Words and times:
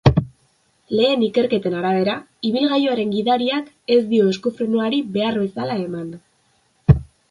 Lehen 0.99 1.25
ikerketen 1.27 1.75
arabera, 1.81 2.15
ibilgailuaren 2.51 3.15
gidariak 3.19 3.71
ez 3.99 4.01
dio 4.15 4.35
esku-frenuari 4.35 5.07
behar 5.19 5.43
bezala 5.47 5.81
eman. 5.89 6.15